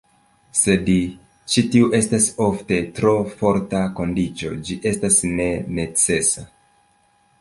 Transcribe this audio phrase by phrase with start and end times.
[0.59, 0.87] Sed
[1.55, 5.49] ĉi tiu estas ofte tro forta kondiĉo, ĝi estas ne
[5.81, 6.49] "necesa".